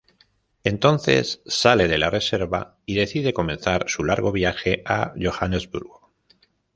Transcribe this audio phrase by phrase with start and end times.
[0.63, 6.11] Entonces sale de la reserva y decide comenzar su largo viaje a Johannesburgo.